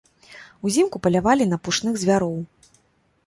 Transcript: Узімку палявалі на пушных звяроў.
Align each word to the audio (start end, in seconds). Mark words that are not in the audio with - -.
Узімку 0.69 1.01
палявалі 1.07 1.47
на 1.51 1.57
пушных 1.67 1.93
звяроў. 2.05 2.37